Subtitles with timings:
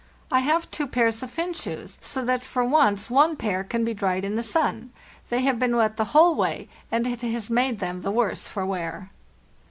[0.31, 3.37] I have two pairs of Finn shoes, so that for 196 FARTHEST NORTH once one
[3.37, 4.89] pair can be dried in the sun.
[5.29, 8.65] They have been wet the whole way, and it has made them the worse for
[8.65, 9.11] wear."